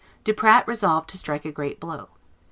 [0.23, 2.09] Duprat resolved to strike a great blow.